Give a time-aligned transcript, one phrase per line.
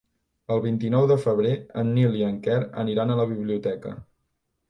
[0.53, 1.51] El vint-i-nou de febrer
[1.83, 3.93] en Nil i en Quer aniran a la biblioteca.